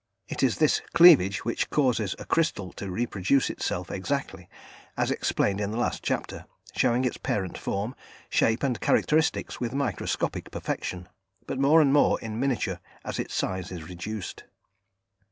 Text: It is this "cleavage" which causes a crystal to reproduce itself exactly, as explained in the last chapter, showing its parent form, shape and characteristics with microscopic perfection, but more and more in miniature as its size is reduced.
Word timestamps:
It 0.27 0.41
is 0.41 0.57
this 0.57 0.81
"cleavage" 0.95 1.45
which 1.45 1.69
causes 1.69 2.15
a 2.17 2.25
crystal 2.25 2.73
to 2.73 2.89
reproduce 2.89 3.51
itself 3.51 3.91
exactly, 3.91 4.49
as 4.97 5.11
explained 5.11 5.61
in 5.61 5.69
the 5.69 5.77
last 5.77 6.01
chapter, 6.01 6.45
showing 6.73 7.05
its 7.05 7.17
parent 7.17 7.55
form, 7.55 7.93
shape 8.27 8.63
and 8.63 8.81
characteristics 8.81 9.59
with 9.59 9.73
microscopic 9.73 10.49
perfection, 10.49 11.07
but 11.45 11.59
more 11.59 11.81
and 11.81 11.93
more 11.93 12.19
in 12.19 12.39
miniature 12.39 12.79
as 13.05 13.19
its 13.19 13.35
size 13.35 13.71
is 13.71 13.87
reduced. 13.87 14.45